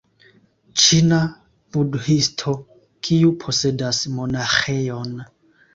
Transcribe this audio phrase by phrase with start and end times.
[0.83, 1.19] Ĉina
[1.75, 2.57] budhisto,
[3.09, 5.19] kiu posedas monaĥejon